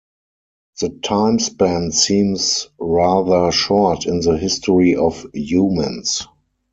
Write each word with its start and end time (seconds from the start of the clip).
The 0.79 0.89
time 1.03 1.37
span 1.37 1.91
seems 1.91 2.69
rather 2.79 3.51
short 3.51 4.07
in 4.07 4.21
the 4.21 4.35
history 4.35 4.95
of 4.95 5.27
humans. 5.31 6.25